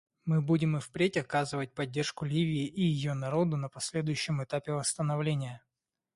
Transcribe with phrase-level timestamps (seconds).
[0.25, 5.63] Мы будем и впредь оказывать поддержку Ливии и ее народу на последующем этапе восстановления.